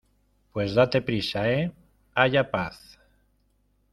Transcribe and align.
pues 0.51 0.73
date 0.73 1.03
prisa.¡ 1.03 1.43
eh! 1.47 1.71
haya 2.15 2.49
paz. 2.49 2.99